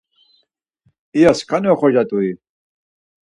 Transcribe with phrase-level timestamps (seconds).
[1.17, 2.31] İya skani oxorca rt̆ui?